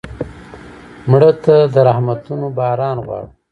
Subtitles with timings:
[1.09, 3.29] مړه ته د رحمتونو باران غواړو